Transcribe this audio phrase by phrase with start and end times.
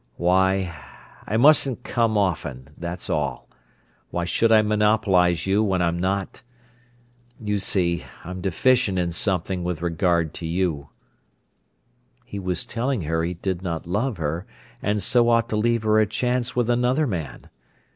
[0.15, 3.47] "Why—I mustn't come often—that's all.
[4.09, 10.33] Why should I monopolise you when I'm not—You see, I'm deficient in something with regard
[10.41, 10.89] to you—"
[12.25, 14.47] He was telling her he did not love her,
[14.81, 17.47] and so ought to leave her a chance with another man.